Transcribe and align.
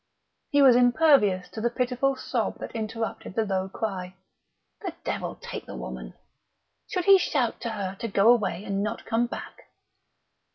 He 0.49 0.63
was 0.63 0.75
impervious 0.75 1.47
to 1.49 1.61
the 1.61 1.69
pitiful 1.69 2.15
sob 2.15 2.57
that 2.57 2.71
interrupted 2.75 3.35
the 3.35 3.45
low 3.45 3.69
cry. 3.69 4.15
The 4.83 4.95
devil 5.03 5.35
take 5.39 5.67
the 5.67 5.75
woman! 5.77 6.15
Should 6.87 7.05
he 7.05 7.19
shout 7.19 7.61
to 7.61 7.69
her 7.69 7.97
to 7.99 8.07
go 8.07 8.33
away 8.33 8.63
and 8.63 8.81
not 8.81 9.05
come 9.05 9.27
back? 9.27 9.65